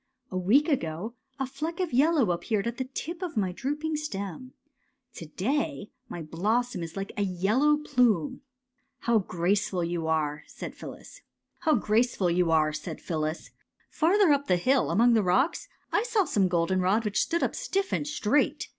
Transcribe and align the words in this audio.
''A 0.31 0.35
week 0.39 0.67
ago 0.67 1.13
a 1.37 1.45
fleck 1.45 1.79
of 1.79 1.93
yellow 1.93 2.31
appeared 2.31 2.65
at 2.65 2.77
the 2.77 2.85
tip 2.91 3.21
of 3.21 3.37
my 3.37 3.51
drooping 3.51 3.95
stem. 3.97 4.51
To 5.13 5.27
day 5.27 5.91
my 6.09 6.23
blossom 6.23 6.81
is 6.81 6.97
like 6.97 7.11
a 7.17 7.21
yellow 7.21 7.77
plume." 7.77 8.37
'^ 8.37 8.39
How 9.01 9.19
graceful 9.19 9.83
you 9.83 10.07
are!" 10.07 10.43
said 10.57 10.73
Phyllis. 10.73 11.21
'^ 11.63 13.51
Farther 13.99 14.31
up 14.31 14.47
the 14.47 14.57
hill, 14.57 14.89
among 14.89 15.13
the 15.13 15.21
rocks, 15.21 15.67
I 15.91 16.01
saw 16.01 16.25
some 16.25 16.47
goldenrod 16.47 17.05
which 17.05 17.21
stood 17.21 17.43
up 17.43 17.53
stiff 17.53 17.93
and 17.93 18.07
straight. 18.07 18.69